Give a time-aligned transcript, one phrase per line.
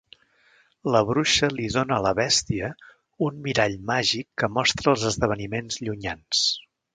[0.93, 2.69] La bruixa li dóna a la bèstia
[3.27, 6.43] un mirall màgic que mostra els esdeveniments llunyans.